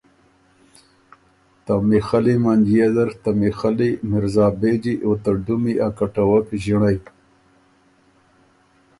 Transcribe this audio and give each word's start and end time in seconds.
ته 1.65 1.73
میخلي 1.89 2.35
منجيې 2.45 2.87
زر 2.95 3.09
ته 3.23 3.29
میخلي، 3.41 3.91
مرزابېجی 4.11 4.95
او 5.05 5.11
ته 5.23 5.31
ډُمی 5.45 5.73
ا 5.85 5.87
کَټَوَک 5.97 6.45
ݫِنړئ، 6.63 6.97